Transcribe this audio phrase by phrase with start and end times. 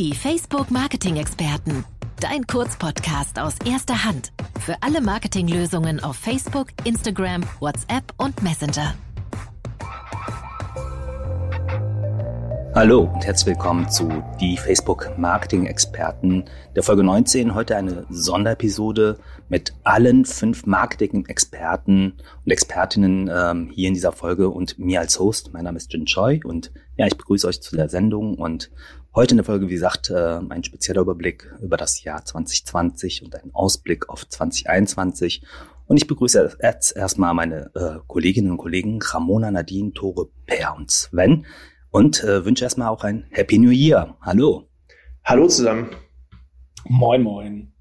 [0.00, 1.84] Die Facebook Marketing Experten.
[2.20, 4.32] Dein Kurzpodcast aus erster Hand.
[4.58, 8.94] Für alle Marketinglösungen auf Facebook, Instagram, WhatsApp und Messenger.
[12.72, 14.08] Hallo und herzlich willkommen zu
[14.40, 16.44] Die Facebook Marketing Experten
[16.74, 17.54] der Folge 19.
[17.54, 19.18] Heute eine Sonderepisode
[19.50, 22.14] mit allen fünf Marketing-Experten
[22.44, 25.50] und Expertinnen ähm, hier in dieser Folge und mir als Host.
[25.52, 28.70] Mein Name ist Jin Choi und ja, ich begrüße euch zu der Sendung und
[29.14, 33.34] heute in der Folge, wie gesagt, äh, ein spezieller Überblick über das Jahr 2020 und
[33.34, 35.44] ein Ausblick auf 2021.
[35.86, 40.90] Und ich begrüße jetzt erstmal meine äh, Kolleginnen und Kollegen Ramona, Nadine, Tore, Per und
[40.90, 41.46] Sven
[41.90, 44.16] und äh, wünsche erstmal auch ein Happy New Year.
[44.20, 44.68] Hallo.
[45.24, 45.90] Hallo zusammen.
[46.84, 47.72] Moin, moin.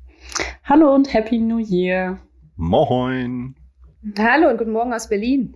[0.63, 2.19] Hallo und Happy New Year.
[2.55, 3.55] Moin.
[4.17, 5.55] Hallo und guten Morgen aus Berlin.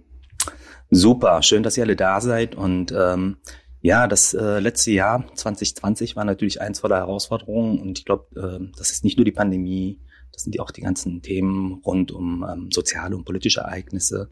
[0.91, 2.55] Super, schön, dass ihr alle da seid.
[2.55, 3.38] Und ähm,
[3.83, 7.81] ja, das äh, letzte Jahr 2020 war natürlich eins voller Herausforderungen.
[7.81, 9.99] Und ich glaube, äh, das ist nicht nur die Pandemie,
[10.31, 14.31] das sind ja auch die ganzen Themen rund um ähm, soziale und politische Ereignisse.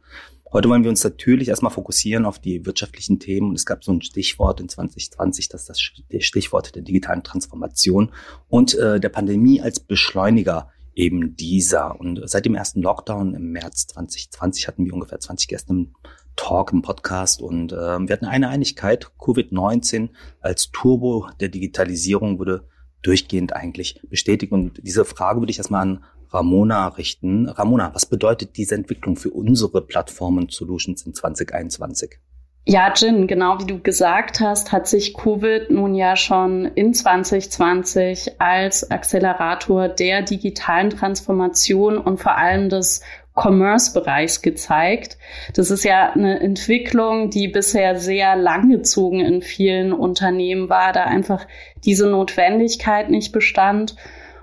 [0.54, 3.50] Heute wollen wir uns natürlich erstmal fokussieren auf die wirtschaftlichen Themen.
[3.50, 5.82] Und es gab so ein Stichwort in 2020, das ist das
[6.26, 8.14] Stichwort der digitalen Transformation
[8.48, 12.00] und äh, der Pandemie als Beschleuniger eben dieser.
[12.00, 15.94] Und seit dem ersten Lockdown im März 2020 hatten wir ungefähr 20 Gäste im
[16.36, 19.12] Talk, im Podcast und äh, wir hatten eine Einigkeit.
[19.20, 22.68] Covid-19 als Turbo der Digitalisierung wurde
[23.02, 24.52] durchgehend eigentlich bestätigt.
[24.52, 27.50] Und diese Frage würde ich erstmal an Ramona richten.
[27.50, 32.20] Ramona, was bedeutet diese Entwicklung für unsere Plattformen Solutions in 2021?
[32.64, 38.40] Ja, Jin, genau wie du gesagt hast, hat sich Covid nun ja schon in 2020
[38.40, 43.02] als Accelerator der digitalen Transformation und vor allem des
[43.36, 45.18] Commerce-Bereichs gezeigt.
[45.56, 51.48] Das ist ja eine Entwicklung, die bisher sehr langgezogen in vielen Unternehmen war, da einfach
[51.86, 53.96] diese Notwendigkeit nicht bestand.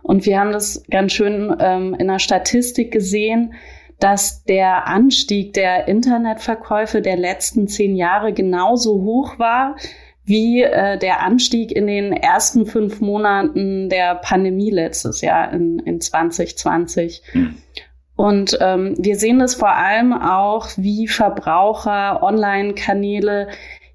[0.03, 3.55] Und wir haben das ganz schön ähm, in der Statistik gesehen,
[4.01, 9.77] dass der Anstieg der Internetverkäufe der letzten zehn Jahre genauso hoch war
[10.29, 16.03] wie äh, der Anstieg in den ersten fünf Monaten der Pandemie letztes Jahr in, in
[16.03, 17.23] 2020.
[17.33, 17.57] Mhm.
[18.19, 23.47] Und ähm, wir sehen das vor allem auch, wie Verbraucher Online-Kanäle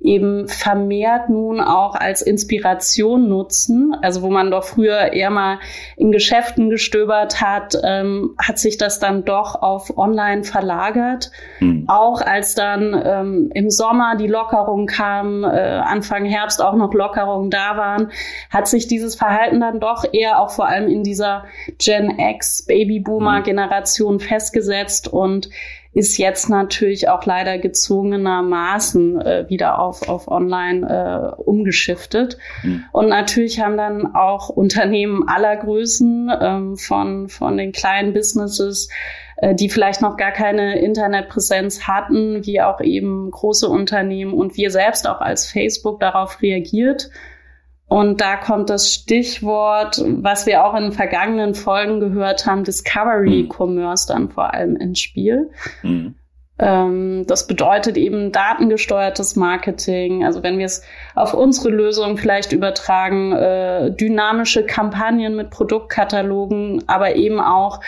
[0.03, 3.95] eben vermehrt nun auch als Inspiration nutzen.
[4.01, 5.59] Also wo man doch früher eher mal
[5.95, 11.31] in Geschäften gestöbert hat, ähm, hat sich das dann doch auf Online verlagert.
[11.59, 11.85] Mhm.
[11.87, 17.49] Auch als dann ähm, im Sommer die Lockerung kam, äh, Anfang Herbst auch noch Lockerungen
[17.49, 18.11] da waren,
[18.49, 21.45] hat sich dieses Verhalten dann doch eher auch vor allem in dieser
[21.77, 25.49] Gen X Babyboomer Generation festgesetzt und
[25.93, 32.37] ist jetzt natürlich auch leider gezwungenermaßen äh, wieder auf, auf online äh, umgeschiftet.
[32.63, 32.85] Mhm.
[32.91, 38.89] Und natürlich haben dann auch Unternehmen aller Größen ähm, von, von den kleinen Businesses
[39.37, 44.71] äh, die vielleicht noch gar keine Internetpräsenz hatten, wie auch eben große Unternehmen und wir
[44.71, 47.09] selbst auch als Facebook darauf reagiert
[47.93, 53.49] und da kommt das Stichwort, was wir auch in vergangenen Folgen gehört haben, Discovery mhm.
[53.55, 55.51] Commerce dann vor allem ins Spiel.
[55.83, 56.15] Mhm.
[56.57, 60.25] Ähm, das bedeutet eben datengesteuertes Marketing.
[60.25, 60.81] Also wenn wir es
[61.13, 67.79] auf unsere Lösung vielleicht übertragen, äh, dynamische Kampagnen mit Produktkatalogen, aber eben auch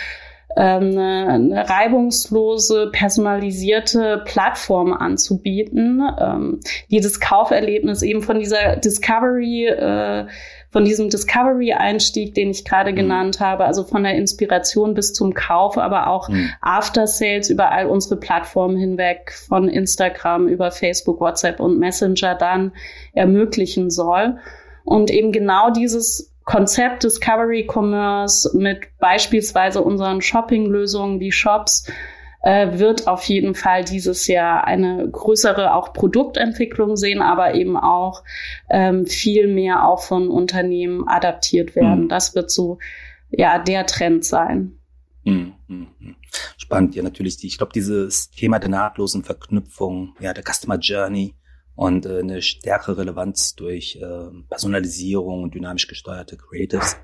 [0.60, 10.26] eine, eine reibungslose, personalisierte Plattform anzubieten, ähm, die das Kauferlebnis eben von dieser Discovery, äh,
[10.70, 12.96] von diesem Discovery-Einstieg, den ich gerade mhm.
[12.96, 16.50] genannt habe, also von der Inspiration bis zum Kauf, aber auch mhm.
[16.60, 22.72] After Sales über all unsere Plattformen hinweg, von Instagram über Facebook, WhatsApp und Messenger dann
[23.12, 24.38] ermöglichen soll.
[24.84, 31.90] Und eben genau dieses Konzept Discovery Commerce mit beispielsweise unseren Shopping-Lösungen wie Shops
[32.42, 38.22] äh, wird auf jeden Fall dieses Jahr eine größere auch Produktentwicklung sehen, aber eben auch
[38.70, 42.04] ähm, viel mehr auch von Unternehmen adaptiert werden.
[42.04, 42.08] Mhm.
[42.08, 42.78] Das wird so
[43.28, 44.78] ja der Trend sein.
[45.24, 45.54] Mhm.
[46.56, 47.38] Spannend, ja natürlich.
[47.38, 51.34] Die, ich glaube, dieses Thema der nahtlosen Verknüpfung, ja der Customer Journey
[51.76, 56.96] und äh, eine stärkere Relevanz durch äh, Personalisierung und dynamisch gesteuerte Creatives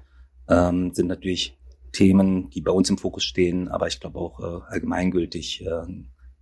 [0.48, 1.56] ähm, sind natürlich
[1.92, 5.82] Themen, die bei uns im Fokus stehen, aber ich glaube auch äh, allgemeingültig äh,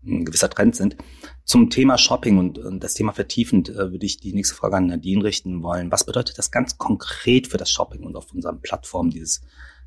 [0.02, 0.96] ein gewisser Trend sind.
[1.44, 4.86] Zum Thema Shopping und, und das Thema vertiefend äh, würde ich die nächste Frage an
[4.86, 5.90] Nadine richten wollen.
[5.90, 9.42] Was bedeutet das ganz konkret für das Shopping und auf unseren Plattformen, dieses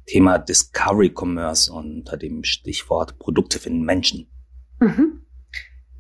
[0.05, 4.27] Thema Discovery Commerce unter dem Stichwort Produkte finden Menschen?
[4.79, 5.22] Mhm.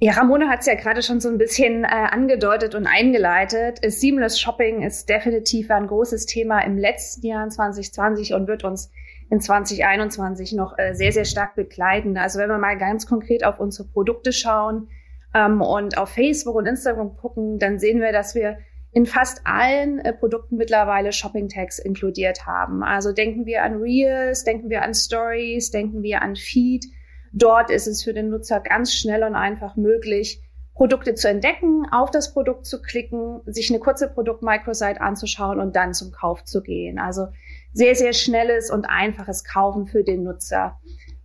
[0.03, 3.79] Ja, Ramona hat es ja gerade schon so ein bisschen äh, angedeutet und eingeleitet.
[3.87, 8.91] Seamless Shopping ist definitiv ein großes Thema im letzten Jahr 2020 und wird uns
[9.31, 12.17] in 2021 noch äh, sehr, sehr stark begleiten.
[12.17, 14.89] Also wenn wir mal ganz konkret auf unsere Produkte schauen
[15.33, 18.57] ähm, und auf Facebook und Instagram gucken, dann sehen wir, dass wir
[18.91, 22.83] in fast allen äh, Produkten mittlerweile Shopping Tags inkludiert haben.
[22.83, 26.87] Also denken wir an Reels, denken wir an Stories, denken wir an Feed
[27.33, 30.41] Dort ist es für den Nutzer ganz schnell und einfach möglich,
[30.75, 35.93] Produkte zu entdecken, auf das Produkt zu klicken, sich eine kurze Produkt-Microsite anzuschauen und dann
[35.93, 36.97] zum Kauf zu gehen.
[36.99, 37.27] Also
[37.73, 40.79] sehr, sehr schnelles und einfaches Kaufen für den Nutzer.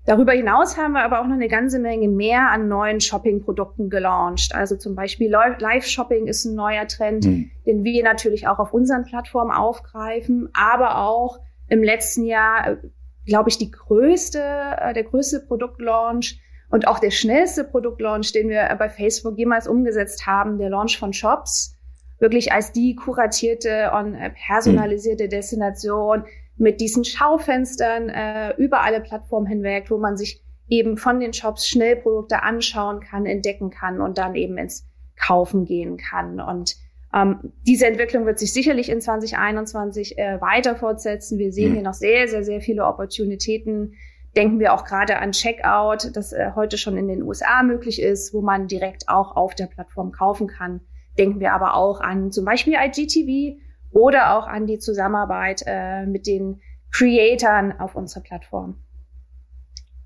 [0.05, 4.54] Darüber hinaus haben wir aber auch noch eine ganze Menge mehr an neuen Shopping-Produkten gelauncht.
[4.54, 7.50] Also zum Beispiel Live-Shopping ist ein neuer Trend, mhm.
[7.66, 12.78] den wir natürlich auch auf unseren Plattformen aufgreifen, aber auch im letzten Jahr
[13.28, 14.42] glaube ich, die größte,
[14.80, 16.40] äh, der größte Produktlaunch
[16.70, 21.12] und auch der schnellste Produktlaunch, den wir bei Facebook jemals umgesetzt haben, der Launch von
[21.12, 21.76] Shops,
[22.19, 25.30] wirklich als die kuratierte und äh, personalisierte mhm.
[25.30, 26.25] Destination
[26.56, 31.69] mit diesen Schaufenstern äh, über alle Plattformen hinweg, wo man sich eben von den Shops
[31.69, 34.86] schnell Produkte anschauen kann, entdecken kann und dann eben ins
[35.16, 36.40] Kaufen gehen kann.
[36.40, 36.76] Und
[37.14, 41.38] ähm, diese Entwicklung wird sich sicherlich in 2021 äh, weiter fortsetzen.
[41.38, 41.75] Wir sehen mhm.
[41.75, 43.94] hier noch sehr, sehr, sehr viele Opportunitäten.
[44.37, 48.34] Denken wir auch gerade an Checkout, das äh, heute schon in den USA möglich ist,
[48.34, 50.81] wo man direkt auch auf der Plattform kaufen kann.
[51.16, 53.58] Denken wir aber auch an zum Beispiel IGTV
[53.90, 56.61] oder auch an die Zusammenarbeit äh, mit den
[56.93, 58.76] Creatoren auf unserer Plattform.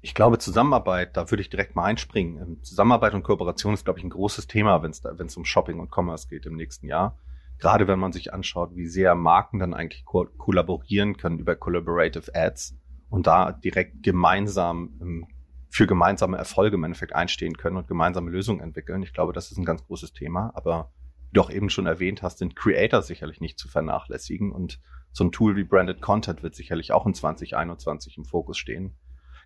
[0.04, 2.42] Ich glaube, Zusammenarbeit, da würde ich direkt mal einspringen.
[2.42, 5.92] Ähm, Zusammenarbeit und Kooperation ist, glaube ich, ein großes Thema, wenn es um Shopping und
[5.96, 7.16] Commerce geht im nächsten Jahr.
[7.60, 12.34] Gerade wenn man sich anschaut, wie sehr Marken dann eigentlich ko kollaborieren können über Collaborative
[12.34, 12.76] Ads
[13.10, 15.28] und da direkt gemeinsam ähm,
[15.70, 19.04] für gemeinsame Erfolge im Endeffekt einstehen können und gemeinsame Lösungen entwickeln.
[19.04, 20.50] Ich glaube, das ist ein ganz großes Thema.
[20.54, 20.90] Aber
[21.30, 24.50] wie du auch eben schon erwähnt hast, sind Creator sicherlich nicht zu vernachlässigen.
[24.50, 24.80] Und
[25.12, 28.96] so ein Tool wie Branded Content wird sicherlich auch in 2021 im Fokus stehen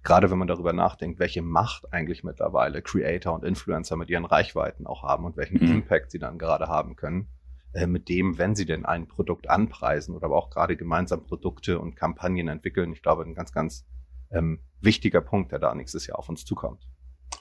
[0.06, 4.86] gerade wenn man darüber nachdenkt, welche Macht eigentlich mittlerweile Creator und Influencer mit ihren Reichweiten
[4.86, 5.70] auch haben und welchen mhm.
[5.72, 7.26] Impact sie dann gerade haben können,
[7.74, 11.80] äh, mit dem, wenn sie denn ein Produkt anpreisen oder aber auch gerade gemeinsam Produkte
[11.80, 12.92] und Kampagnen entwickeln.
[12.92, 13.84] Ich glaube, ein ganz, ganz
[14.30, 16.86] ähm, wichtiger Punkt, der da nächstes Jahr auf uns zukommt.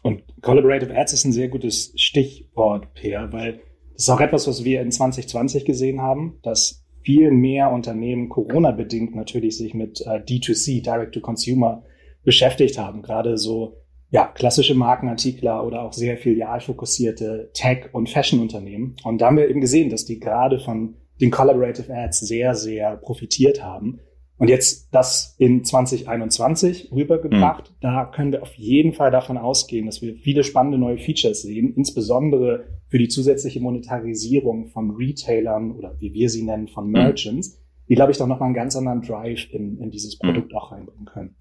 [0.02, 3.62] Und Collaborative Ads ist ein sehr gutes Stichwort, Peer, weil
[3.94, 9.16] das ist auch etwas, was wir in 2020 gesehen haben, dass viel mehr Unternehmen Corona-bedingt
[9.16, 11.84] natürlich sich mit äh, D2C, Direct-to-Consumer,
[12.26, 13.02] beschäftigt haben.
[13.02, 13.78] Gerade so
[14.12, 18.96] ja, klassische Markenartikler oder auch sehr filialfokussierte Tech- und Fashion-Unternehmen.
[19.04, 22.98] Und da haben wir eben gesehen, dass die gerade von den Collaborative Ads sehr, sehr
[22.98, 24.00] profitiert haben.
[24.38, 27.76] Und jetzt das in 2021 rübergebracht, mhm.
[27.80, 31.74] da können wir auf jeden Fall davon ausgehen, dass wir viele spannende neue Features sehen,
[31.76, 36.92] insbesondere für die zusätzliche Monetarisierung von Retailern oder wie wir sie nennen, von mhm.
[36.92, 37.86] Merchants, mhm.
[37.90, 40.28] die, glaube ich, doch nochmal einen ganz anderen Drive in, in dieses mhm.
[40.28, 40.58] Produkt mhm.
[40.58, 41.36] auch reinbringen können.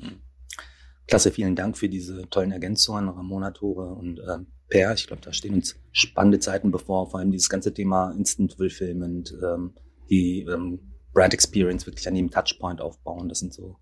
[1.07, 4.95] Klasse, vielen Dank für diese tollen Ergänzungen, Ramona, Tore und äh, Per.
[4.95, 9.35] Ich glaube, da stehen uns spannende Zeiten bevor, vor allem dieses ganze Thema Instant Fulfillment,
[9.43, 9.75] ähm,
[10.09, 10.81] die ähm,
[11.13, 13.29] Brand Experience wirklich an jedem Touchpoint aufbauen.
[13.29, 13.77] Das sind so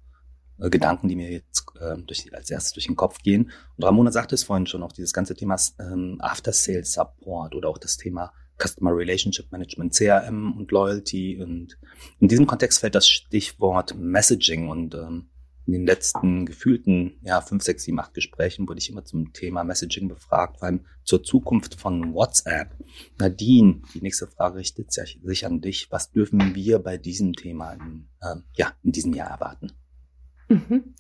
[0.58, 3.50] äh, Gedanken, die mir jetzt äh, durch, als erstes durch den Kopf gehen.
[3.76, 7.68] Und Ramona sagte es vorhin schon, auch dieses ganze Thema ähm, After Sales Support oder
[7.68, 11.40] auch das Thema Customer Relationship Management, CRM und Loyalty.
[11.42, 11.78] Und
[12.20, 15.30] in diesem Kontext fällt das Stichwort Messaging und ähm,
[15.66, 19.64] in den letzten gefühlten ja, fünf, sechs, sieben, acht Gesprächen wurde ich immer zum Thema
[19.64, 22.76] Messaging befragt, vor allem zur Zukunft von WhatsApp.
[23.18, 25.88] Nadine, die nächste Frage richtet sich an dich.
[25.90, 29.72] Was dürfen wir bei diesem Thema in, äh, ja, in diesem Jahr erwarten?
[30.48, 30.94] Mhm.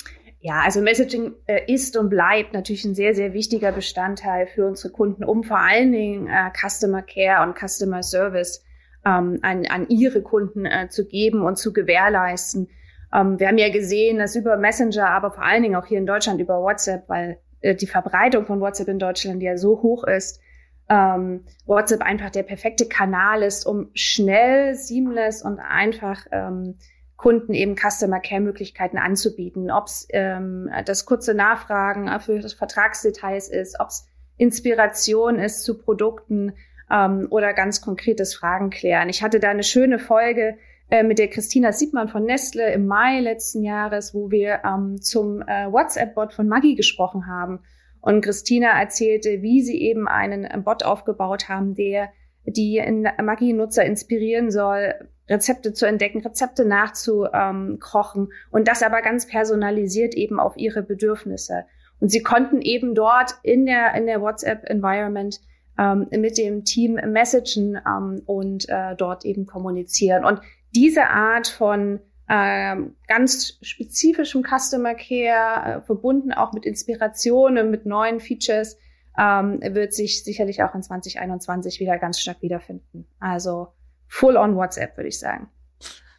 [0.44, 4.92] Ja, also Messaging äh, ist und bleibt natürlich ein sehr, sehr wichtiger Bestandteil für unsere
[4.92, 8.64] Kunden, um vor allen Dingen äh, Customer Care und Customer Service
[9.04, 12.68] ähm, an, an ihre Kunden äh, zu geben und zu gewährleisten.
[13.14, 16.06] Ähm, wir haben ja gesehen, dass über Messenger, aber vor allen Dingen auch hier in
[16.06, 20.40] Deutschland über WhatsApp, weil äh, die Verbreitung von WhatsApp in Deutschland ja so hoch ist,
[20.88, 26.76] ähm, WhatsApp einfach der perfekte Kanal ist, um schnell, seamless und einfach ähm,
[27.16, 29.70] Kunden eben Customer Care Möglichkeiten anzubieten.
[29.70, 36.54] Ob es ähm, das kurze Nachfragen für Vertragsdetails ist, ob es Inspiration ist zu Produkten
[36.90, 39.08] ähm, oder ganz konkretes Fragen klären.
[39.08, 40.56] Ich hatte da eine schöne Folge
[40.90, 45.42] äh, mit der Christina Siebmann von Nestle im Mai letzten Jahres, wo wir ähm, zum
[45.42, 47.60] äh, WhatsApp-Bot von Maggi gesprochen haben.
[48.00, 52.10] Und Christina erzählte, wie sie eben einen äh, Bot aufgebaut haben, der
[52.44, 52.82] die
[53.22, 54.94] Maggi-Nutzer inspirieren soll,
[55.28, 61.64] Rezepte zu entdecken, Rezepte nachzukochen und das aber ganz personalisiert eben auf ihre Bedürfnisse.
[62.00, 65.40] Und sie konnten eben dort in der, in der WhatsApp-Environment
[65.78, 70.24] ähm, mit dem Team messagen ähm, und äh, dort eben kommunizieren.
[70.24, 70.40] Und
[70.74, 78.20] diese Art von ähm, ganz spezifischem Customer Care, äh, verbunden auch mit Inspirationen, mit neuen
[78.20, 78.76] Features,
[79.18, 83.06] ähm, wird sich sicherlich auch in 2021 wieder ganz stark wiederfinden.
[83.20, 83.68] Also
[84.08, 85.48] full on WhatsApp, würde ich sagen.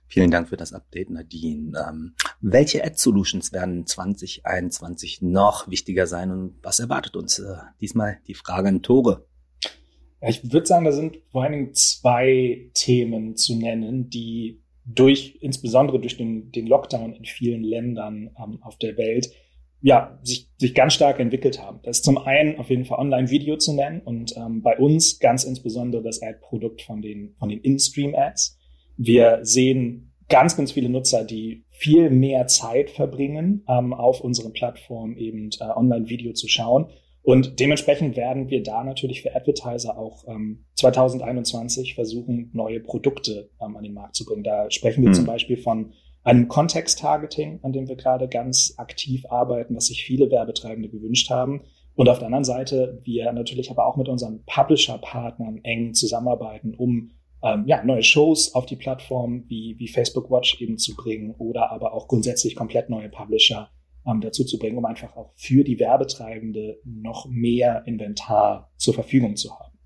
[0.05, 1.71] Vielen Dank für das Update, Nadine.
[1.89, 7.39] Ähm, welche Ad-Solutions werden 2021 noch wichtiger sein und was erwartet uns?
[7.39, 9.25] Äh, diesmal die Frage an Tore.
[10.27, 15.99] Ich würde sagen, da sind vor allen Dingen zwei Themen zu nennen, die durch, insbesondere
[15.99, 19.31] durch den, den Lockdown in vielen Ländern ähm, auf der Welt,
[19.81, 21.79] ja, sich, sich ganz stark entwickelt haben.
[21.83, 25.43] Das ist zum einen auf jeden Fall Online-Video zu nennen und ähm, bei uns ganz
[25.43, 28.57] insbesondere das Ad-Produkt von den, von den In-Stream-Ads.
[28.95, 35.17] Wir sehen ganz, ganz viele Nutzer, die viel mehr Zeit verbringen, ähm, auf unseren Plattformen
[35.17, 36.87] eben äh, Online-Video zu schauen
[37.23, 43.77] und dementsprechend werden wir da natürlich für Advertiser auch ähm, 2021 versuchen, neue Produkte ähm,
[43.77, 44.43] an den Markt zu bringen.
[44.43, 45.13] Da sprechen wir mhm.
[45.13, 45.93] zum Beispiel von
[46.25, 51.61] einem Kontext-Targeting, an dem wir gerade ganz aktiv arbeiten, was sich viele Werbetreibende gewünscht haben.
[51.95, 57.11] Und auf der anderen Seite wir natürlich aber auch mit unseren Publisher-Partnern eng zusammenarbeiten, um
[57.41, 61.71] ähm, ja, neue Shows auf die Plattform wie, wie Facebook Watch eben zu bringen oder
[61.71, 63.69] aber auch grundsätzlich komplett neue Publisher
[64.05, 69.35] ähm, dazu zu bringen, um einfach auch für die Werbetreibende noch mehr Inventar zur Verfügung
[69.35, 69.77] zu haben.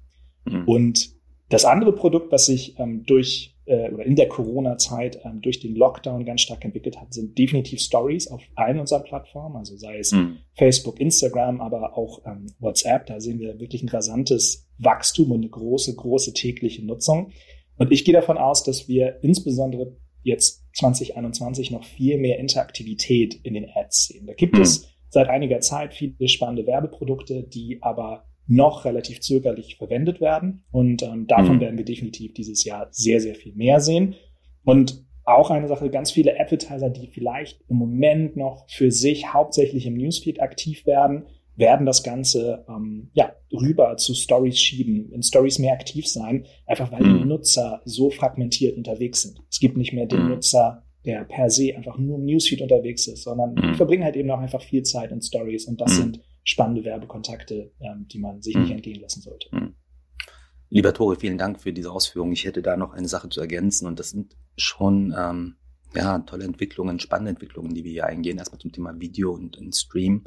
[0.46, 0.64] Mhm.
[0.68, 1.18] Und
[1.50, 5.76] das andere Produkt, was sich ähm, durch äh, oder in der Corona-Zeit ähm, durch den
[5.76, 10.12] Lockdown ganz stark entwickelt hat, sind definitiv Stories auf allen unseren Plattformen, also sei es
[10.12, 10.38] mhm.
[10.56, 13.06] Facebook, Instagram, aber auch ähm, WhatsApp.
[13.06, 17.32] Da sehen wir wirklich ein rasantes Wachstum und eine große, große tägliche Nutzung.
[17.78, 23.56] Und ich gehe davon aus, dass wir insbesondere jetzt 2021 noch viel mehr Interaktivität in
[23.56, 24.28] den Ads sehen.
[24.28, 24.62] Da gibt mhm.
[24.62, 30.64] es seit einiger Zeit viele spannende Werbeprodukte, die aber noch relativ zögerlich verwendet werden.
[30.72, 31.62] Und ähm, davon mhm.
[31.62, 34.16] werden wir definitiv dieses Jahr sehr, sehr viel mehr sehen.
[34.64, 39.86] Und auch eine Sache, ganz viele Advertiser, die vielleicht im Moment noch für sich hauptsächlich
[39.86, 41.26] im Newsfeed aktiv werden,
[41.58, 46.92] werden das Ganze ähm, ja, rüber zu Stories schieben, in Stories mehr aktiv sein, einfach
[46.92, 47.18] weil mhm.
[47.18, 49.40] die Nutzer so fragmentiert unterwegs sind.
[49.50, 50.30] Es gibt nicht mehr den mhm.
[50.30, 53.76] Nutzer, der per se einfach nur im Newsfeed unterwegs ist, sondern mhm.
[53.76, 55.96] verbringen halt eben auch einfach viel Zeit in Stories und das mhm.
[55.96, 58.76] sind spannende Werbekontakte, ähm, die man sich nicht mhm.
[58.76, 59.50] entgehen lassen sollte.
[59.52, 59.76] Mhm.
[60.70, 62.34] Lieber Tore, vielen Dank für diese Ausführung.
[62.34, 65.56] Ich hätte da noch eine Sache zu ergänzen und das sind schon ähm,
[65.96, 68.38] ja, tolle Entwicklungen, spannende Entwicklungen, die wir hier eingehen.
[68.38, 70.26] Erstmal zum Thema Video und, und Stream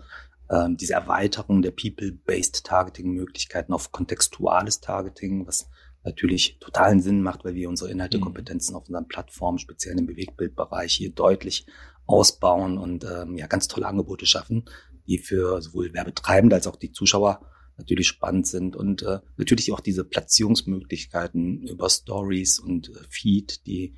[0.51, 5.69] ähm, diese Erweiterung der People-Based Targeting-Möglichkeiten auf kontextuales Targeting, was
[6.03, 8.79] natürlich totalen Sinn macht, weil wir unsere Inhaltekompetenzen mhm.
[8.79, 11.67] auf unseren Plattformen, speziell im Bewegtbildbereich, hier deutlich
[12.07, 14.65] ausbauen und ähm, ja ganz tolle Angebote schaffen,
[15.07, 17.41] die für sowohl Werbetreibende als auch die Zuschauer
[17.77, 23.95] natürlich spannend sind und äh, natürlich auch diese Platzierungsmöglichkeiten über Stories und äh, Feed, die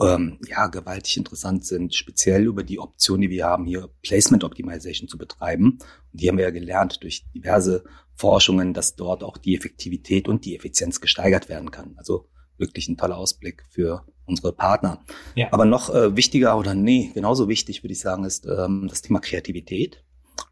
[0.00, 5.08] ähm, ja, gewaltig interessant sind, speziell über die Option, die wir haben, hier Placement Optimization
[5.08, 5.78] zu betreiben.
[6.12, 10.44] Und die haben wir ja gelernt durch diverse Forschungen, dass dort auch die Effektivität und
[10.44, 11.94] die Effizienz gesteigert werden kann.
[11.96, 12.28] Also
[12.58, 15.04] wirklich ein toller Ausblick für unsere Partner.
[15.34, 15.48] Ja.
[15.50, 19.20] Aber noch äh, wichtiger oder nee, genauso wichtig würde ich sagen, ist ähm, das Thema
[19.20, 20.04] Kreativität.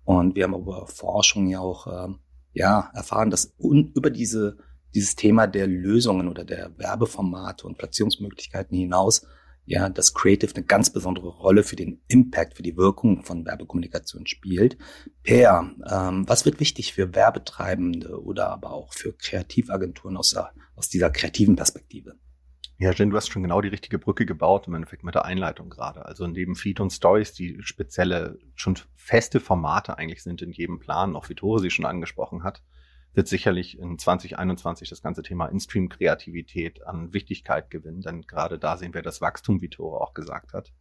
[0.04, 2.18] Und wir haben über Forschung ja auch ähm,
[2.52, 4.58] ja erfahren, dass un über diese
[4.94, 9.26] dieses Thema der Lösungen oder der Werbeformate und Platzierungsmöglichkeiten hinaus
[9.68, 14.26] ja, das Creative eine ganz besondere Rolle für den Impact, für die Wirkung von Werbekommunikation
[14.26, 14.78] spielt.
[15.22, 20.34] Per, ähm, was wird wichtig für Werbetreibende oder aber auch für Kreativagenturen aus,
[20.74, 22.14] aus dieser kreativen Perspektive?
[22.78, 25.68] Ja, Jen, du hast schon genau die richtige Brücke gebaut, im Endeffekt mit der Einleitung
[25.68, 26.06] gerade.
[26.06, 31.14] Also neben Feed und Stories, die spezielle, schon feste Formate eigentlich sind in jedem Plan,
[31.14, 32.62] auch wie Tore sie schon angesprochen hat,
[33.14, 38.94] wird sicherlich in 2021 das ganze Thema In-Stream-Kreativität an Wichtigkeit gewinnen, denn gerade da sehen
[38.94, 40.72] wir das Wachstum, wie Tore auch gesagt hat.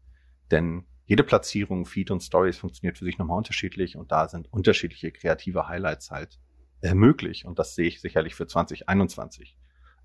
[0.51, 5.11] Denn jede Platzierung, Feed und Stories funktioniert für sich nochmal unterschiedlich und da sind unterschiedliche
[5.11, 6.39] kreative Highlights halt
[6.81, 9.57] äh, möglich und das sehe ich sicherlich für 2021.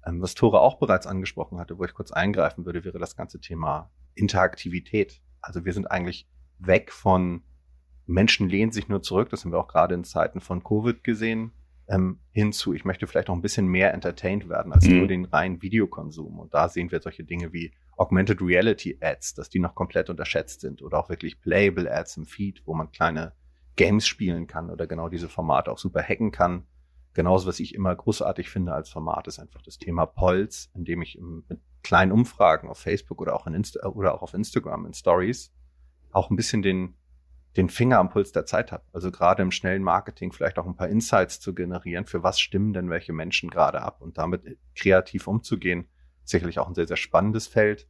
[0.06, 3.40] Ähm, was Tore auch bereits angesprochen hatte, wo ich kurz eingreifen würde, wäre das ganze
[3.40, 5.20] Thema Interaktivität.
[5.40, 7.42] Also wir sind eigentlich weg von
[8.06, 11.52] Menschen lehnen sich nur zurück, das haben wir auch gerade in Zeiten von Covid gesehen,
[11.92, 14.98] ähm, hinzu, ich möchte vielleicht auch ein bisschen mehr entertained werden als mhm.
[14.98, 16.38] nur den reinen Videokonsum.
[16.38, 20.62] Und da sehen wir solche Dinge wie Augmented Reality Ads, dass die noch komplett unterschätzt
[20.62, 23.34] sind oder auch wirklich Playable Ads im Feed, wo man kleine
[23.76, 26.64] Games spielen kann oder genau diese Formate auch super hacken kann.
[27.12, 31.20] Genauso, was ich immer großartig finde als Format, ist einfach das Thema Polls, indem ich
[31.20, 35.52] mit kleinen Umfragen auf Facebook oder auch, in Insta oder auch auf Instagram in Stories
[36.10, 36.94] auch ein bisschen den
[37.56, 38.84] den Finger am Puls der Zeit habe.
[38.92, 42.72] Also gerade im schnellen Marketing vielleicht auch ein paar Insights zu generieren, für was stimmen
[42.72, 45.88] denn welche Menschen gerade ab und damit kreativ umzugehen.
[46.24, 47.88] Sicherlich auch ein sehr, sehr spannendes Feld.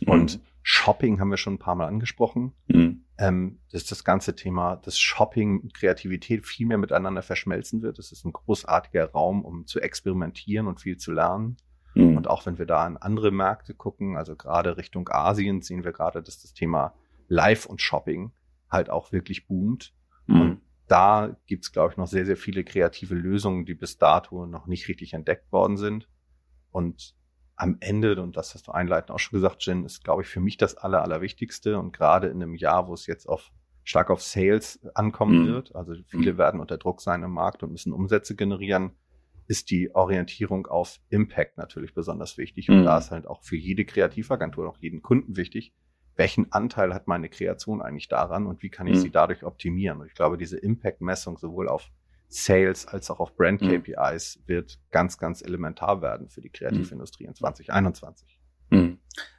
[0.00, 0.08] Mhm.
[0.08, 2.52] Und Shopping haben wir schon ein paar Mal angesprochen.
[2.68, 3.04] Mhm.
[3.18, 7.98] Ähm, dass das ganze Thema, dass Shopping und Kreativität viel mehr miteinander verschmelzen wird.
[7.98, 11.58] Es ist ein großartiger Raum, um zu experimentieren und viel zu lernen.
[11.94, 12.16] Mhm.
[12.16, 15.92] Und auch wenn wir da in andere Märkte gucken, also gerade Richtung Asien, sehen wir
[15.92, 16.94] gerade, dass das Thema
[17.28, 18.32] Live und Shopping
[18.70, 19.94] halt auch wirklich boomt.
[20.26, 20.40] Mhm.
[20.40, 24.66] Und da gibt's glaube ich, noch sehr, sehr viele kreative Lösungen, die bis dato noch
[24.66, 26.08] nicht richtig entdeckt worden sind.
[26.70, 27.14] Und
[27.56, 30.40] am Ende, und das hast du einleitend auch schon gesagt, Jen, ist, glaube ich, für
[30.40, 31.78] mich das Aller, Allerwichtigste.
[31.78, 33.50] Und gerade in einem Jahr, wo es jetzt auf
[33.84, 35.46] stark auf Sales ankommen mhm.
[35.48, 36.38] wird, also viele mhm.
[36.38, 38.92] werden unter Druck sein im Markt und müssen Umsätze generieren,
[39.46, 42.70] ist die Orientierung auf Impact natürlich besonders wichtig.
[42.70, 42.84] Und mhm.
[42.84, 45.74] da ist halt auch für jede Kreativagentur, auch jeden Kunden wichtig,
[46.16, 49.00] welchen Anteil hat meine Kreation eigentlich daran und wie kann ich mhm.
[49.00, 50.00] sie dadurch optimieren?
[50.00, 51.90] Und ich glaube, diese Impact-Messung sowohl auf
[52.28, 54.48] Sales als auch auf Brand-KPIs mhm.
[54.48, 58.38] wird ganz, ganz elementar werden für die Kreativindustrie in 2021.
[58.70, 58.78] Mhm.
[58.78, 58.98] mhm.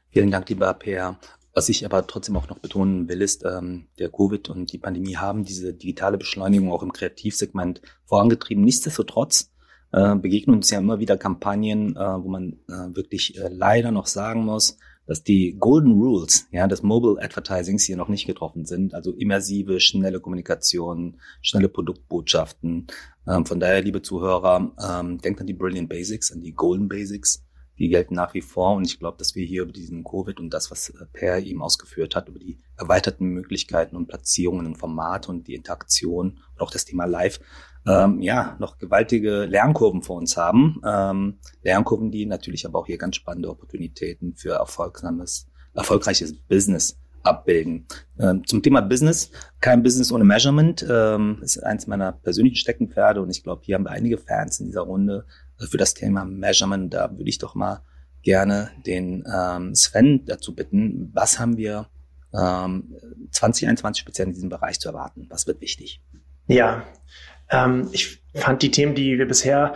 [0.10, 1.18] Vielen Dank, lieber Per.
[1.54, 5.18] Was ich aber trotzdem auch noch betonen will, ist, ähm, der Covid und die Pandemie
[5.18, 8.64] haben diese digitale Beschleunigung auch im Kreativsegment vorangetrieben.
[8.64, 9.52] Nichtsdestotrotz
[9.92, 14.08] äh, begegnen uns ja immer wieder Kampagnen, äh, wo man äh, wirklich äh, leider noch
[14.08, 14.78] sagen muss,
[15.12, 18.94] dass die Golden Rules ja, des Mobile Advertisings hier noch nicht getroffen sind.
[18.94, 22.88] Also immersive, schnelle Kommunikation, schnelle Produktbotschaften.
[23.28, 27.44] Ähm, von daher, liebe Zuhörer, ähm, denkt an die Brilliant Basics, an die Golden Basics.
[27.82, 28.76] Die gelten nach wie vor.
[28.76, 31.64] Und ich glaube, dass wir hier über diesen Covid und das, was äh, Per eben
[31.64, 36.70] ausgeführt hat, über die erweiterten Möglichkeiten und Platzierungen und Formate und die Interaktion und auch
[36.70, 37.40] das Thema Live
[37.88, 40.80] ähm, ja, noch gewaltige Lernkurven vor uns haben.
[40.86, 47.88] Ähm, Lernkurven, die natürlich aber auch hier ganz spannende Opportunitäten für erfolgsames, erfolgreiches Business abbilden.
[48.20, 53.32] Ähm, zum Thema Business, kein Business ohne Measurement, ähm, ist eins meiner persönlichen Steckenpferde und
[53.32, 55.26] ich glaube, hier haben wir einige Fans in dieser Runde
[55.70, 56.94] für das Thema Measurement.
[56.94, 57.82] Da würde ich doch mal
[58.24, 61.88] gerne den ähm, Sven dazu bitten, was haben wir
[62.34, 62.96] ähm,
[63.32, 65.26] 2021 speziell in diesem Bereich zu erwarten?
[65.30, 66.02] Was wird wichtig?
[66.48, 66.86] Ja,
[67.50, 69.74] ähm, ich fand die Themen, die wir bisher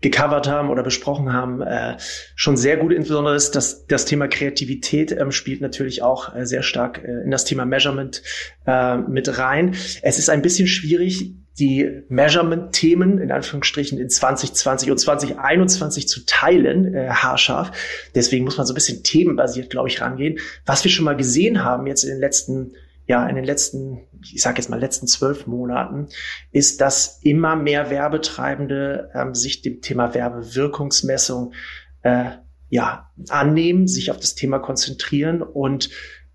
[0.00, 1.96] gecovert haben oder besprochen haben, äh,
[2.36, 2.92] schon sehr gut.
[2.92, 7.32] Insbesondere ist das, das Thema Kreativität ähm, spielt natürlich auch äh, sehr stark äh, in
[7.32, 8.22] das Thema Measurement
[8.66, 9.74] äh, mit rein.
[10.02, 16.94] Es ist ein bisschen schwierig, die Measurement-Themen in Anführungsstrichen in 2020 und 2021 zu teilen,
[16.94, 17.72] äh, haarscharf.
[18.14, 20.38] Deswegen muss man so ein bisschen themenbasiert, glaube ich, rangehen.
[20.66, 22.72] Was wir schon mal gesehen haben jetzt in den letzten
[23.08, 26.08] ja in den letzten, ich sage jetzt mal letzten zwölf Monaten,
[26.52, 31.54] ist, dass immer mehr Werbetreibende ähm, sich dem Thema Werbewirkungsmessung
[32.02, 32.32] äh,
[32.68, 35.88] ja annehmen, sich auf das Thema konzentrieren und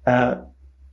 [0.05, 0.36] äh,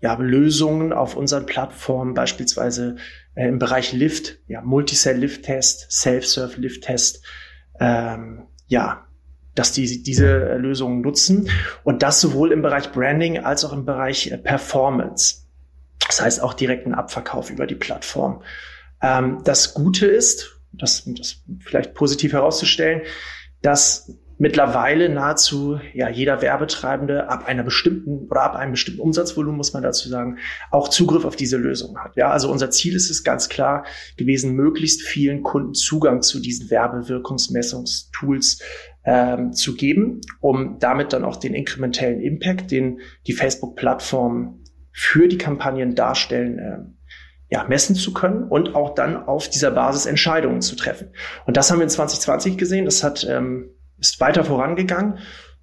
[0.02, 2.96] ja, Lösungen auf unseren Plattformen, beispielsweise
[3.34, 7.24] äh, im Bereich Lift, ja, Multicell-Lift-Test, Self-Serve-Lift-Test,
[7.78, 9.06] ähm, ja,
[9.54, 11.50] dass die diese Lösungen nutzen
[11.84, 15.46] und das sowohl im Bereich Branding als auch im Bereich äh, Performance.
[16.06, 18.42] Das heißt auch direkten Abverkauf über die Plattform.
[19.02, 23.02] Ähm, das Gute ist, das, das vielleicht positiv herauszustellen,
[23.62, 29.74] dass mittlerweile nahezu ja jeder Werbetreibende ab einer bestimmten oder ab einem bestimmten Umsatzvolumen muss
[29.74, 30.38] man dazu sagen
[30.70, 32.16] auch Zugriff auf diese Lösung hat.
[32.16, 33.84] Ja, also unser Ziel ist es ganz klar
[34.16, 38.62] gewesen, möglichst vielen Kunden Zugang zu diesen Werbewirkungsmessungstools
[39.04, 45.38] ähm, zu geben, um damit dann auch den inkrementellen Impact, den die Facebook-Plattform für die
[45.38, 46.78] Kampagnen darstellen, äh,
[47.50, 51.08] ja, messen zu können und auch dann auf dieser Basis Entscheidungen zu treffen.
[51.44, 52.86] Und das haben wir in 2020 gesehen.
[52.86, 55.18] Das hat, ähm, ist weiter vorangegangen.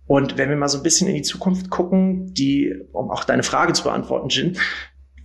[0.06, 3.44] Und wenn wir mal so ein bisschen in die Zukunft gucken, die, um auch deine
[3.44, 4.58] Frage zu beantworten, Jin,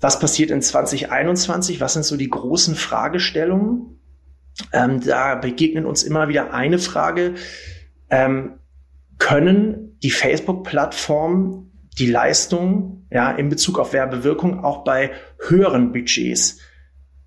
[0.00, 1.80] was passiert in 2021?
[1.80, 4.00] Was sind so die großen Fragestellungen?
[4.72, 7.34] Ähm, da begegnen uns immer wieder eine Frage.
[8.10, 8.58] Ähm,
[9.18, 15.12] können die Facebook-Plattformen die Leistung ja, in Bezug auf Werbewirkung auch bei
[15.46, 16.58] höheren Budgets,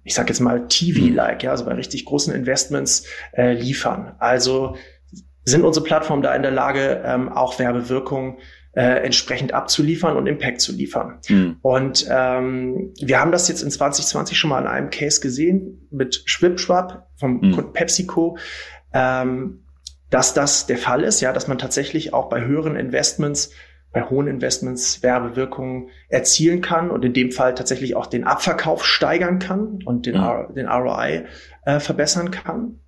[0.04, 4.16] ich sage jetzt mal TV-like, ja, also bei richtig großen Investments äh, liefern.
[4.20, 4.76] Also
[5.46, 8.40] sind unsere Plattformen da in der Lage, ähm, auch Werbewirkung
[8.76, 11.20] äh, entsprechend abzuliefern und Impact zu liefern.
[11.30, 11.58] Mhm.
[11.62, 16.24] Und ähm, wir haben das jetzt in 2020 schon mal in einem Case gesehen mit
[16.26, 17.52] Schwipschwap vom mhm.
[17.54, 18.38] Kunden PepsiCo,
[18.94, 19.64] ähm,
[20.10, 23.52] dass das der Fall ist, ja, dass man tatsächlich auch bei höheren Investments
[23.96, 29.40] bei hohen Investments Werbewirkungen erzielen kann und in dem Fall tatsächlich auch den Abverkauf steigern
[29.40, 30.52] kann und den, ja.
[30.52, 31.24] den ROI
[31.64, 32.82] äh, verbessern kann.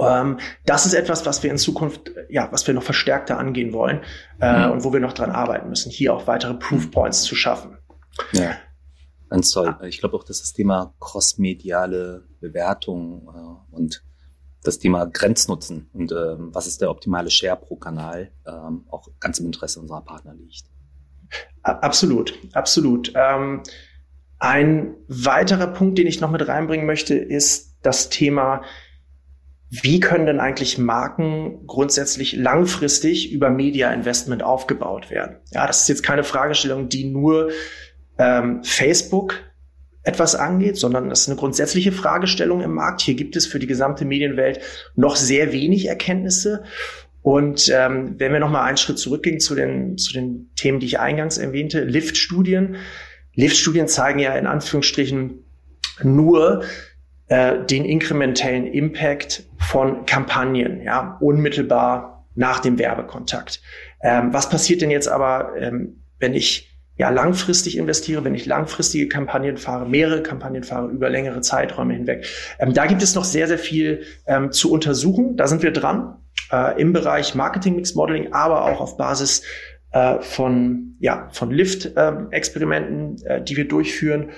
[0.00, 4.02] Ähm, das ist etwas, was wir in Zukunft, ja, was wir noch verstärkter angehen wollen
[4.40, 4.72] äh, mhm.
[4.72, 7.78] und wo wir noch dran arbeiten müssen, hier auch weitere Proof Points zu schaffen.
[8.32, 8.56] Ja.
[9.30, 9.76] Ganz toll.
[9.82, 14.04] Ich glaube auch, dass das Thema crossmediale Bewertung äh, und
[14.62, 19.38] das Thema Grenznutzen und äh, was ist der optimale Share pro Kanal ähm, auch ganz
[19.38, 20.64] im Interesse unserer Partner liegt.
[21.62, 23.12] Absolut, absolut.
[23.14, 23.62] Ähm,
[24.38, 28.62] ein weiterer Punkt, den ich noch mit reinbringen möchte, ist das Thema,
[29.82, 35.36] wie können denn eigentlich Marken grundsätzlich langfristig über Media Investment aufgebaut werden?
[35.52, 37.50] Ja, das ist jetzt keine Fragestellung, die nur
[38.18, 39.40] ähm, Facebook
[40.04, 43.00] etwas angeht, sondern es ist eine grundsätzliche Fragestellung im Markt.
[43.00, 44.60] Hier gibt es für die gesamte Medienwelt
[44.94, 46.62] noch sehr wenig Erkenntnisse.
[47.22, 50.86] Und ähm, wenn wir noch mal einen Schritt zurückgehen zu den, zu den Themen, die
[50.86, 52.76] ich eingangs erwähnte, Lift-Studien.
[53.34, 55.42] Lift-Studien zeigen ja in Anführungsstrichen
[56.02, 56.62] nur
[57.28, 63.60] äh, den inkrementellen Impact von Kampagnen, ja, unmittelbar nach dem Werbekontakt.
[64.02, 69.08] Ähm, was passiert denn jetzt aber, ähm, wenn ich ja langfristig investiere, wenn ich langfristige
[69.08, 72.26] Kampagnen fahre, mehrere Kampagnen fahre über längere Zeiträume hinweg.
[72.58, 75.36] Ähm, da gibt es noch sehr, sehr viel ähm, zu untersuchen.
[75.36, 76.18] Da sind wir dran
[76.52, 79.42] äh, im Bereich Marketing Mix Modeling, aber auch auf Basis
[79.92, 84.30] äh, von ja von Lift-Experimenten, ähm, äh, die wir durchführen.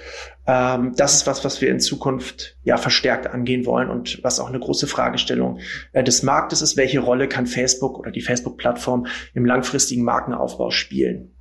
[0.46, 4.48] Ähm, das ist was, was wir in Zukunft ja verstärkt angehen wollen und was auch
[4.48, 5.58] eine große Fragestellung
[5.92, 6.76] äh, des Marktes ist.
[6.76, 11.36] Welche Rolle kann Facebook oder die Facebook-Plattform im langfristigen Markenaufbau spielen?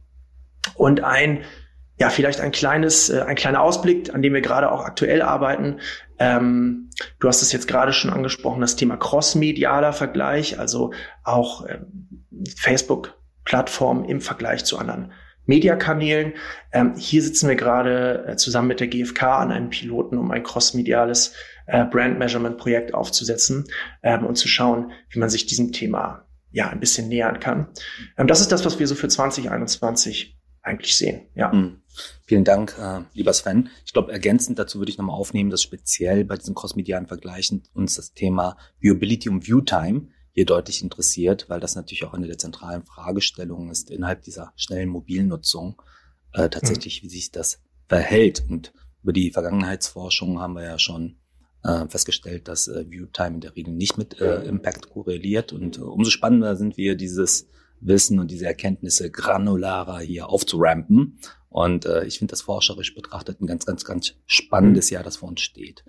[0.73, 1.43] Und ein,
[1.99, 5.79] ja, vielleicht ein kleines, äh, ein kleiner Ausblick, an dem wir gerade auch aktuell arbeiten.
[6.17, 6.89] Ähm,
[7.19, 12.25] du hast es jetzt gerade schon angesprochen, das Thema cross-medialer Vergleich, also auch ähm,
[12.57, 15.11] Facebook-Plattform im Vergleich zu anderen
[15.45, 16.34] Mediakanälen.
[16.71, 20.43] Ähm, hier sitzen wir gerade äh, zusammen mit der GfK an einem Piloten, um ein
[20.43, 21.34] cross-mediales
[21.67, 23.65] äh, Brand-Measurement-Projekt aufzusetzen
[24.03, 27.67] ähm, und zu schauen, wie man sich diesem Thema ja ein bisschen nähern kann.
[28.17, 31.27] Ähm, das ist das, was wir so für 2021 eigentlich sehen.
[31.36, 31.51] Ja.
[31.53, 31.81] Mhm.
[32.25, 33.69] Vielen Dank, äh, lieber Sven.
[33.86, 37.95] Ich glaube, ergänzend dazu würde ich nochmal aufnehmen, dass speziell bei diesen crossmedialen Vergleichen uns
[37.95, 42.83] das Thema Viewability und Viewtime hier deutlich interessiert, weil das natürlich auch eine der zentralen
[42.83, 45.81] Fragestellungen ist innerhalb dieser schnellen Mobilnutzung,
[46.33, 47.05] äh, tatsächlich, mhm.
[47.05, 48.43] wie sich das verhält.
[48.49, 51.15] Und über die Vergangenheitsforschung haben wir ja schon
[51.63, 55.53] äh, festgestellt, dass äh, Viewtime in der Regel nicht mit äh, Impact korreliert.
[55.53, 57.47] Und äh, umso spannender sind wir, dieses
[57.79, 61.17] Wissen und diese Erkenntnisse granularer hier aufzurampen.
[61.47, 65.29] Und äh, ich finde das forscherisch betrachtet ein ganz, ganz, ganz spannendes Jahr, das vor
[65.29, 65.85] uns steht.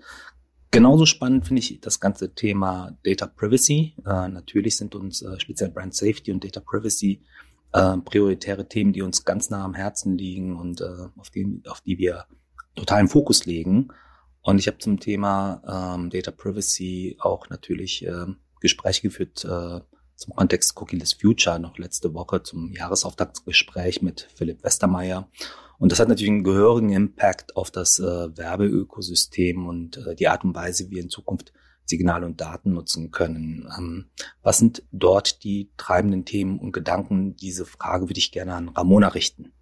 [0.77, 3.95] Genauso spannend finde ich das ganze Thema Data Privacy.
[4.05, 7.23] Äh, natürlich sind uns äh, speziell Brand Safety und Data Privacy
[7.73, 11.81] äh, prioritäre Themen, die uns ganz nah am Herzen liegen und äh, auf, die, auf
[11.81, 12.25] die wir
[12.75, 13.87] totalen Fokus legen.
[14.43, 18.27] Und ich habe zum Thema ähm, Data Privacy auch natürlich äh,
[18.61, 19.79] Gespräche geführt äh,
[20.15, 25.27] zum Kontext Cookieless Future noch letzte Woche zum Jahresauftaktgespräch mit Philipp Westermeier.
[25.79, 28.03] Und das hat natürlich einen gehörigen Impact auf das äh,
[28.37, 31.53] Werbeökosystem und äh, die Art und Weise, wie wir in Zukunft
[31.85, 33.69] Signale und Daten nutzen können.
[33.77, 34.05] Ähm,
[34.43, 37.35] was sind dort die treibenden Themen und Gedanken?
[37.35, 39.53] Diese Frage würde ich gerne an Ramona richten.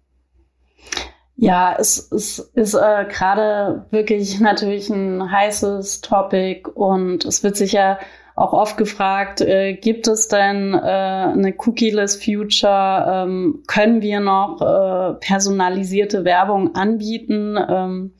[1.36, 7.98] Ja, es, es ist äh, gerade wirklich natürlich ein heißes Topic und es wird sicher
[8.36, 13.24] auch oft gefragt, äh, gibt es denn äh, eine Cookieless Future?
[13.26, 17.56] Ähm, können wir noch äh, personalisierte Werbung anbieten?
[17.56, 18.12] Ähm,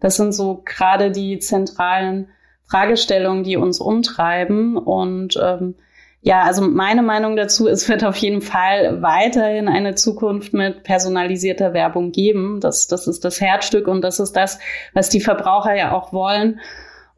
[0.00, 2.28] das sind so gerade die zentralen
[2.64, 4.78] Fragestellungen, die uns umtreiben.
[4.78, 5.74] Und ähm,
[6.22, 11.74] ja, also meine Meinung dazu, es wird auf jeden Fall weiterhin eine Zukunft mit personalisierter
[11.74, 12.60] Werbung geben.
[12.60, 14.58] Das, das ist das Herzstück und das ist das,
[14.94, 16.58] was die Verbraucher ja auch wollen.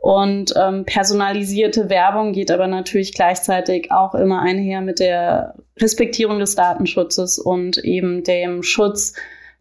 [0.01, 6.55] Und ähm, personalisierte Werbung geht aber natürlich gleichzeitig auch immer einher mit der Respektierung des
[6.55, 9.15] Datenschutzes und eben dem Schutz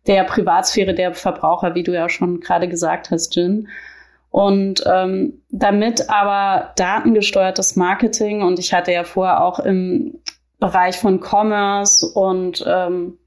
[0.08, 3.68] der Privatsphäre der Verbraucher, wie du ja schon gerade gesagt hast, Jin.
[4.32, 10.20] Und ähm, damit aber datengesteuertes Marketing, und ich hatte ja vorher auch im
[10.60, 13.18] Bereich von Commerce und ähm,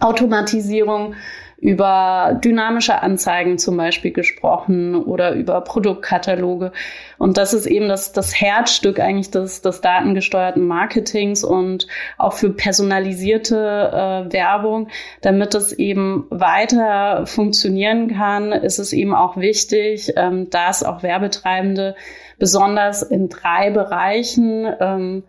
[0.00, 1.14] Automatisierung
[1.60, 6.70] über dynamische Anzeigen zum Beispiel gesprochen oder über Produktkataloge.
[7.18, 12.50] Und das ist eben das, das Herzstück eigentlich des, des datengesteuerten Marketings und auch für
[12.50, 14.88] personalisierte äh, Werbung.
[15.20, 21.96] Damit es eben weiter funktionieren kann, ist es eben auch wichtig, ähm, dass auch Werbetreibende
[22.38, 25.24] besonders in drei Bereichen ähm,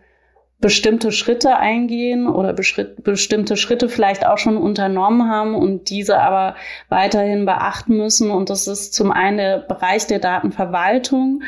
[0.60, 6.54] bestimmte Schritte eingehen oder bestimmte Schritte vielleicht auch schon unternommen haben und diese aber
[6.88, 8.30] weiterhin beachten müssen.
[8.30, 11.42] Und das ist zum einen der Bereich der Datenverwaltung,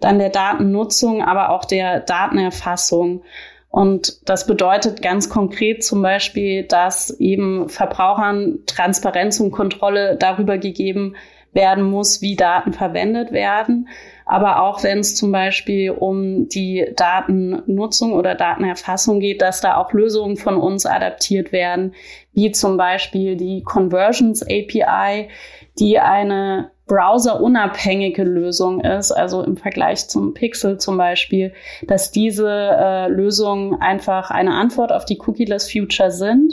[0.00, 3.22] dann der Datennutzung, aber auch der Datenerfassung.
[3.70, 11.16] Und das bedeutet ganz konkret zum Beispiel, dass eben Verbrauchern Transparenz und Kontrolle darüber gegeben
[11.52, 13.88] werden muss, wie Daten verwendet werden.
[14.28, 19.94] Aber auch wenn es zum Beispiel um die Datennutzung oder Datenerfassung geht, dass da auch
[19.94, 21.94] Lösungen von uns adaptiert werden,
[22.34, 25.30] wie zum Beispiel die Conversions API,
[25.78, 31.54] die eine browserunabhängige Lösung ist, also im Vergleich zum Pixel zum Beispiel,
[31.86, 36.52] dass diese äh, Lösungen einfach eine Antwort auf die Cookieless Future sind,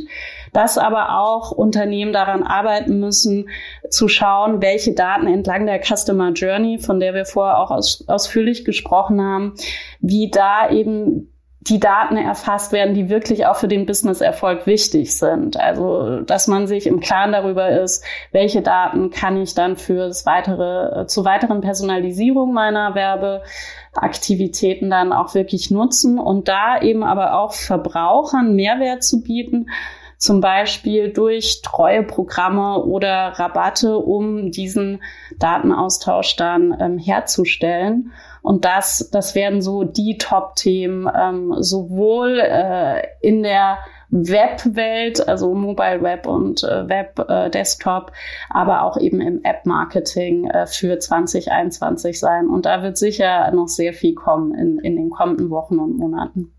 [0.56, 3.50] dass aber auch Unternehmen daran arbeiten müssen,
[3.90, 8.64] zu schauen, welche Daten entlang der Customer Journey, von der wir vorher auch aus, ausführlich
[8.64, 9.56] gesprochen haben,
[10.00, 15.60] wie da eben die Daten erfasst werden, die wirklich auch für den Business-Erfolg wichtig sind.
[15.60, 20.28] Also, dass man sich im Klaren darüber ist, welche Daten kann ich dann für das
[20.28, 27.40] weitere, äh, zur weiteren Personalisierung meiner Werbeaktivitäten dann auch wirklich nutzen und da eben aber
[27.40, 29.66] auch Verbrauchern Mehrwert zu bieten,
[30.18, 35.02] zum Beispiel durch treue Programme oder Rabatte, um diesen
[35.40, 38.12] Datenaustausch dann ähm, herzustellen.
[38.42, 46.02] Und das, das werden so die Top-Themen, ähm, sowohl äh, in der Web-Welt, also Mobile
[46.02, 48.12] Web und äh, Web äh, Desktop,
[48.50, 52.48] aber auch eben im App-Marketing äh, für 2021 sein.
[52.48, 56.55] Und da wird sicher noch sehr viel kommen in, in den kommenden Wochen und Monaten.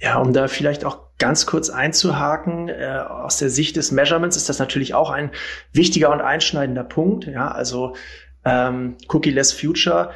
[0.00, 4.48] Ja, um da vielleicht auch ganz kurz einzuhaken, äh, aus der Sicht des Measurements ist
[4.48, 5.30] das natürlich auch ein
[5.72, 7.26] wichtiger und einschneidender Punkt.
[7.26, 7.94] Ja, also
[8.44, 10.12] ähm, Cookie-less Future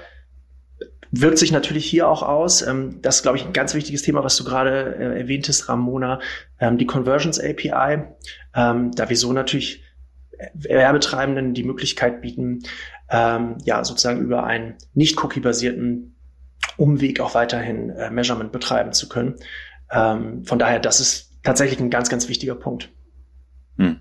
[1.11, 2.63] wirkt sich natürlich hier auch aus.
[2.63, 6.21] Ähm, das ist, glaube ich, ein ganz wichtiges Thema, was du gerade äh, erwähntest, Ramona,
[6.59, 8.05] ähm, die Conversions API,
[8.55, 9.83] ähm, da wir so natürlich
[10.55, 12.63] Werbetreibenden die Möglichkeit bieten,
[13.11, 16.17] ähm, ja, sozusagen über einen nicht cookie-basierten
[16.77, 19.37] Umweg auch weiterhin äh, Measurement betreiben zu können.
[19.95, 22.91] Ähm, von daher, das ist tatsächlich ein ganz, ganz wichtiger Punkt.
[23.79, 24.01] Hm.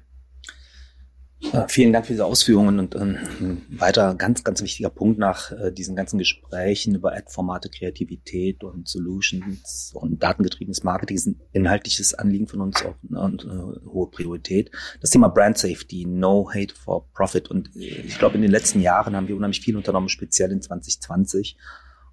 [1.52, 5.52] Äh, vielen Dank für diese Ausführungen und ähm, ein weiter ganz, ganz wichtiger Punkt nach
[5.52, 12.14] äh, diesen ganzen Gesprächen über Ad-Formate, Kreativität und Solutions und datengetriebenes Marketing ist ein inhaltliches
[12.14, 14.72] Anliegen von uns auch ne, und äh, hohe Priorität.
[15.02, 18.80] Das Thema Brand Safety, No Hate for Profit und äh, ich glaube in den letzten
[18.80, 21.58] Jahren haben wir unheimlich viel unternommen, speziell in 2020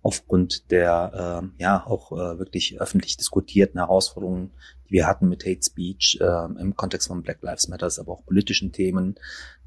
[0.02, 4.52] aufgrund der äh, ja auch äh, wirklich öffentlich diskutierten Herausforderungen,
[4.88, 8.24] die wir hatten mit Hate Speech äh, im Kontext von Black Lives Matters, aber auch
[8.24, 9.16] politischen Themen.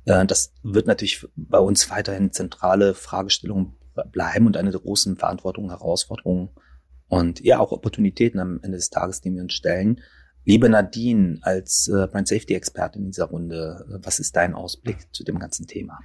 [0.06, 3.74] Äh, das wird natürlich bei uns weiterhin zentrale Fragestellungen
[4.12, 6.50] bleiben und eine der großen Verantwortungen, Herausforderungen
[7.08, 10.02] und ja auch Opportunitäten am Ende des Tages, die wir uns stellen.
[10.46, 15.24] Liebe Nadine, als äh, Brand Safety Expertin in dieser Runde, was ist dein Ausblick zu
[15.24, 16.00] dem ganzen Thema?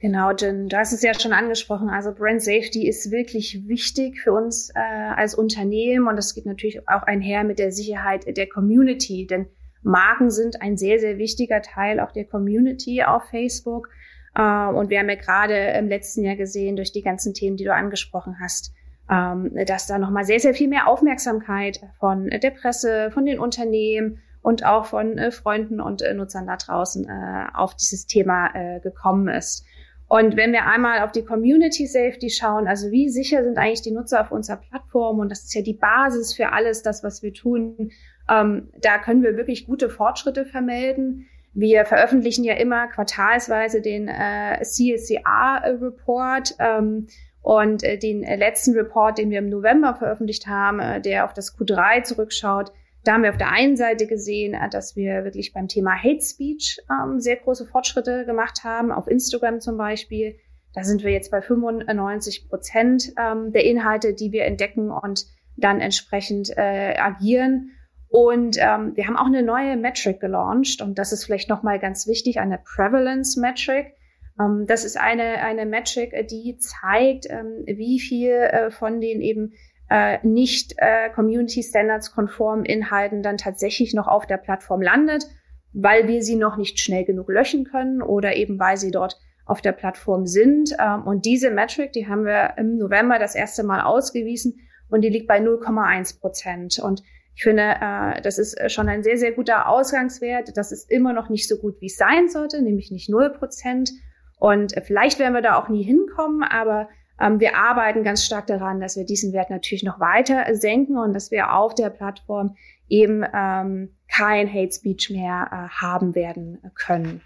[0.00, 1.90] Genau, Jen, du hast es ja schon angesprochen.
[1.90, 6.88] Also Brand Safety ist wirklich wichtig für uns äh, als Unternehmen und das geht natürlich
[6.88, 9.46] auch einher mit der Sicherheit der Community, denn
[9.82, 13.90] Marken sind ein sehr, sehr wichtiger Teil auch der Community auf Facebook.
[14.34, 17.64] Äh, und wir haben ja gerade im letzten Jahr gesehen, durch die ganzen Themen, die
[17.64, 18.72] du angesprochen hast,
[19.10, 24.22] ähm, dass da nochmal sehr, sehr viel mehr Aufmerksamkeit von der Presse, von den Unternehmen
[24.40, 28.80] und auch von äh, Freunden und äh, Nutzern da draußen äh, auf dieses Thema äh,
[28.80, 29.66] gekommen ist.
[30.10, 33.92] Und wenn wir einmal auf die Community Safety schauen, also wie sicher sind eigentlich die
[33.92, 35.20] Nutzer auf unserer Plattform?
[35.20, 37.92] Und das ist ja die Basis für alles, das, was wir tun.
[38.28, 41.28] Ähm, da können wir wirklich gute Fortschritte vermelden.
[41.54, 47.06] Wir veröffentlichen ja immer quartalsweise den äh, CSCR-Report ähm,
[47.42, 51.34] und äh, den äh, letzten Report, den wir im November veröffentlicht haben, äh, der auf
[51.34, 52.72] das Q3 zurückschaut,
[53.04, 56.22] da haben wir auf der einen Seite gesehen, äh, dass wir wirklich beim Thema Hate
[56.22, 60.36] Speech ähm, sehr große Fortschritte gemacht haben, auf Instagram zum Beispiel.
[60.74, 65.80] Da sind wir jetzt bei 95 Prozent ähm, der Inhalte, die wir entdecken und dann
[65.80, 67.72] entsprechend äh, agieren.
[68.08, 72.06] Und ähm, wir haben auch eine neue Metric gelauncht und das ist vielleicht nochmal ganz
[72.06, 73.94] wichtig, eine Prevalence Metric.
[74.40, 79.52] Ähm, das ist eine, eine Metric, die zeigt, ähm, wie viel äh, von den eben
[79.90, 85.26] äh, nicht äh, Community Standards konform Inhalten dann tatsächlich noch auf der Plattform landet,
[85.72, 89.60] weil wir sie noch nicht schnell genug löschen können oder eben weil sie dort auf
[89.60, 90.76] der Plattform sind.
[90.78, 95.08] Ähm, und diese Metric, die haben wir im November das erste Mal ausgewiesen und die
[95.08, 96.78] liegt bei 0,1 Prozent.
[96.78, 97.02] Und
[97.34, 100.56] ich finde, äh, das ist schon ein sehr, sehr guter Ausgangswert.
[100.56, 103.90] Das ist immer noch nicht so gut, wie es sein sollte, nämlich nicht 0 Prozent.
[104.38, 106.88] Und vielleicht werden wir da auch nie hinkommen, aber
[107.20, 111.30] wir arbeiten ganz stark daran, dass wir diesen Wert natürlich noch weiter senken und dass
[111.30, 112.56] wir auf der Plattform
[112.88, 117.22] eben ähm, kein Hate Speech mehr äh, haben werden können.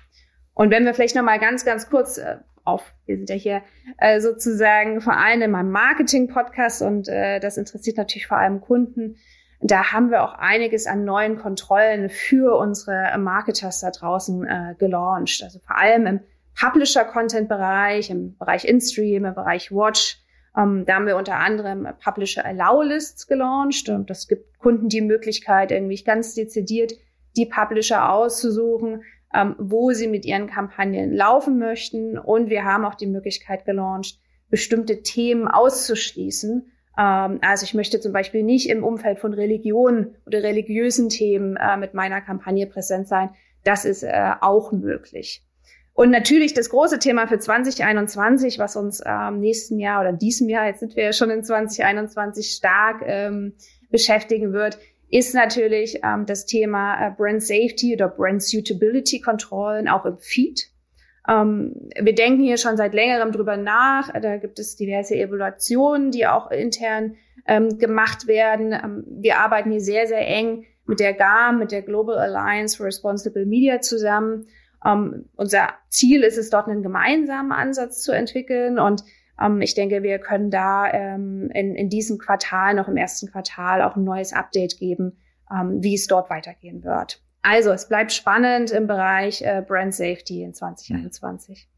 [0.53, 3.63] Und wenn wir vielleicht noch mal ganz, ganz kurz äh, auf, wir sind ja hier
[3.99, 9.17] äh, sozusagen vor allem in meinem Marketing-Podcast und äh, das interessiert natürlich vor allem Kunden.
[9.61, 15.43] Da haben wir auch einiges an neuen Kontrollen für unsere Marketers da draußen äh, gelauncht.
[15.43, 16.21] Also vor allem im
[16.59, 20.19] Publisher-Content-Bereich, im Bereich InStream, im Bereich Watch.
[20.57, 25.01] Ähm, da haben wir unter anderem Publisher Allow Lists gelauncht und das gibt Kunden die
[25.01, 26.93] Möglichkeit, irgendwie ganz dezidiert
[27.37, 29.03] die Publisher auszusuchen,
[29.35, 32.19] ähm, wo sie mit ihren Kampagnen laufen möchten.
[32.19, 36.71] Und wir haben auch die Möglichkeit gelauncht, bestimmte Themen auszuschließen.
[36.97, 41.77] Ähm, also ich möchte zum Beispiel nicht im Umfeld von Religion oder religiösen Themen äh,
[41.77, 43.31] mit meiner Kampagne präsent sein.
[43.65, 45.45] Das ist äh, auch möglich.
[45.95, 50.67] Und natürlich das große Thema für 2021, was uns ähm, nächsten Jahr oder diesem Jahr,
[50.67, 53.55] jetzt sind wir ja schon in 2021 stark ähm,
[53.91, 54.79] beschäftigen wird,
[55.09, 60.69] ist natürlich ähm, das Thema äh, Brand Safety oder Brand Suitability Kontrollen auch im Feed.
[61.29, 64.13] Ähm, wir denken hier schon seit längerem drüber nach.
[64.21, 67.15] Da gibt es diverse Evaluationen, die auch intern
[67.47, 68.73] ähm, gemacht werden.
[68.73, 72.87] Ähm, wir arbeiten hier sehr, sehr eng mit der GAM, mit der Global Alliance for
[72.87, 74.49] Responsible Media zusammen.
[74.85, 78.79] Ähm, unser Ziel ist es, dort einen gemeinsamen Ansatz zu entwickeln.
[78.79, 79.03] Und
[79.41, 83.83] ähm, ich denke, wir können da ähm, in, in diesem Quartal, noch im ersten Quartal,
[83.83, 85.19] auch ein neues Update geben,
[85.51, 87.23] ähm, wie es dort weitergehen wird.
[87.43, 91.69] Also, es bleibt spannend im Bereich äh, Brand Safety in 2021.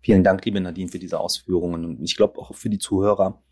[0.00, 1.84] Vielen Dank, liebe Nadine, für diese Ausführungen.
[1.84, 3.42] Und ich glaube auch für die Zuhörer,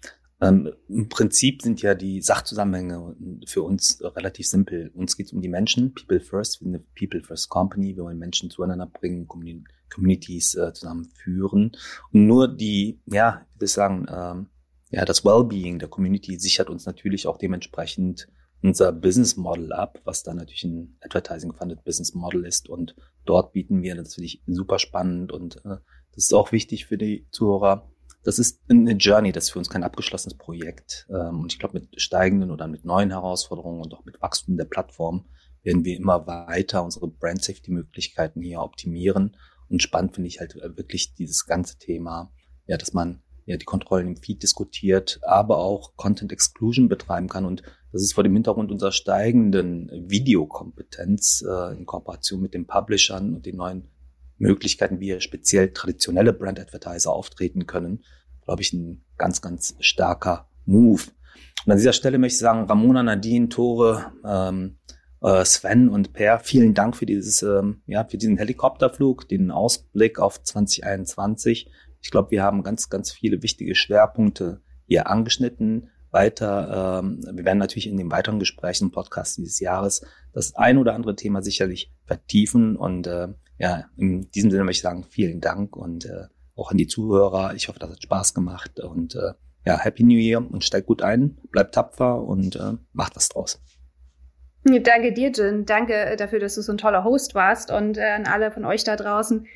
[0.40, 3.16] ähm, Im Prinzip sind ja die Sachzusammenhänge
[3.46, 4.90] für uns relativ simpel.
[4.94, 8.04] Uns geht es um die Menschen, People First, wir sind eine People First Company, wir
[8.04, 11.72] wollen Menschen zueinander bringen, Communities äh, zusammenführen.
[12.12, 14.48] Und nur die, ja, ich sagen, ähm,
[14.90, 18.28] ja, das Wellbeing der Community sichert uns natürlich auch dementsprechend
[18.62, 22.68] unser Business Model ab, was dann natürlich ein Advertising-Funded Business Model ist.
[22.68, 25.76] Und dort bieten wir, das finde ich super spannend und äh,
[26.14, 27.90] das ist auch wichtig für die Zuhörer,
[28.24, 31.06] das ist eine Journey, das ist für uns kein abgeschlossenes Projekt.
[31.10, 34.64] Ähm, und ich glaube, mit steigenden oder mit neuen Herausforderungen und auch mit Wachstum der
[34.64, 35.26] Plattform
[35.62, 39.36] werden wir immer weiter unsere Brand Safety Möglichkeiten hier optimieren.
[39.68, 42.32] Und spannend finde ich halt wirklich dieses ganze Thema,
[42.66, 47.44] ja, dass man ja die Kontrollen im Feed diskutiert, aber auch Content Exclusion betreiben kann.
[47.44, 53.34] Und das ist vor dem Hintergrund unserer steigenden Videokompetenz äh, in Kooperation mit den Publishern
[53.34, 53.90] und den neuen
[54.38, 58.04] Möglichkeiten, wie speziell traditionelle Brand Advertiser auftreten können,
[58.44, 61.02] glaube ich, ein ganz, ganz starker Move.
[61.64, 64.78] Und an dieser Stelle möchte ich sagen, Ramona, Nadine, Tore, ähm,
[65.22, 70.18] äh, Sven und Per, vielen Dank für dieses, ähm, ja, für diesen Helikopterflug, den Ausblick
[70.18, 71.70] auf 2021.
[72.02, 75.88] Ich glaube, wir haben ganz, ganz viele wichtige Schwerpunkte hier angeschnitten.
[76.10, 80.78] Weiter, ähm, wir werden natürlich in den weiteren Gesprächen im Podcast dieses Jahres das ein
[80.78, 85.40] oder andere Thema sicherlich vertiefen und äh, ja, in diesem Sinne möchte ich sagen, vielen
[85.40, 87.54] Dank und äh, auch an die Zuhörer.
[87.54, 89.32] Ich hoffe, das hat Spaß gemacht und äh,
[89.66, 93.60] ja, Happy New Year und steigt gut ein, bleibt tapfer und äh, macht was draus.
[94.64, 95.66] Danke dir, Jin.
[95.66, 98.64] Danke äh, dafür, dass du so ein toller Host warst und äh, an alle von
[98.64, 99.46] euch da draußen.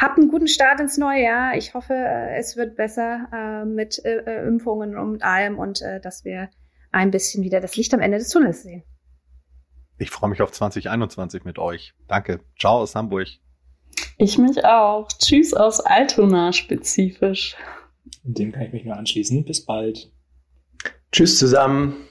[0.00, 1.56] Habt einen guten Start ins neue Jahr.
[1.56, 6.24] Ich hoffe, äh, es wird besser äh, mit äh, Impfungen und allem und äh, dass
[6.24, 6.48] wir
[6.92, 8.84] ein bisschen wieder das Licht am Ende des Tunnels sehen.
[10.02, 11.94] Ich freue mich auf 2021 mit euch.
[12.08, 12.40] Danke.
[12.58, 13.28] Ciao aus Hamburg.
[14.18, 15.06] Ich mich auch.
[15.06, 17.54] Tschüss aus Altona spezifisch.
[18.24, 19.44] Dem kann ich mich nur anschließen.
[19.44, 20.10] Bis bald.
[21.12, 22.08] Tschüss zusammen.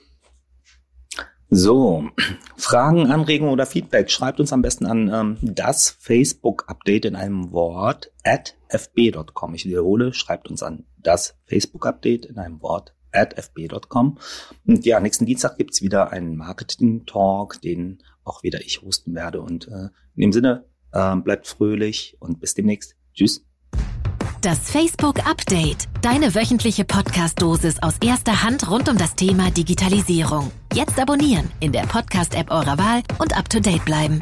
[1.50, 2.08] So,
[2.56, 8.14] Fragen, Anregungen oder Feedback schreibt uns am besten an ähm, das Facebook-Update in einem Wort
[8.24, 9.54] at fb.com.
[9.54, 14.18] Ich wiederhole, schreibt uns an das Facebook-Update in einem Wort at fb.com.
[14.66, 19.42] Und ja, nächsten Dienstag gibt's wieder einen Marketing-Talk, den auch wieder ich hosten werde.
[19.42, 22.96] Und äh, in dem Sinne, äh, bleibt fröhlich und bis demnächst.
[23.14, 23.46] Tschüss.
[24.42, 25.88] Das Facebook Update.
[26.02, 30.52] Deine wöchentliche Podcast-Dosis aus erster Hand rund um das Thema Digitalisierung.
[30.74, 34.20] Jetzt abonnieren in der Podcast-App eurer Wahl und up to date bleiben.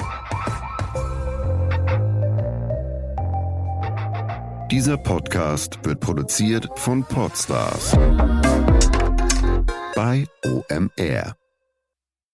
[4.70, 7.98] Dieser Podcast wird produziert von Podstars
[10.00, 11.39] bei OMR.